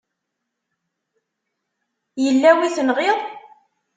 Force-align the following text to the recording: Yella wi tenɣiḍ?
Yella 2.23 2.49
wi 2.57 2.67
tenɣiḍ? 2.75 3.19